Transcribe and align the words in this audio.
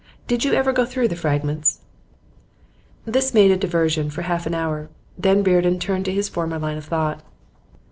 Did 0.25 0.43
you 0.43 0.53
ever 0.53 0.73
go 0.73 0.83
through 0.83 1.09
the 1.09 1.15
Fragments?' 1.15 1.81
This 3.05 3.35
made 3.35 3.51
a 3.51 3.55
diversion 3.55 4.09
for 4.09 4.23
half 4.23 4.47
an 4.47 4.55
hour. 4.55 4.89
Then 5.15 5.43
Reardon 5.43 5.73
returned 5.75 6.05
to 6.05 6.11
his 6.11 6.27
former 6.27 6.57
line 6.57 6.77
of 6.79 6.85
thought. 6.85 7.23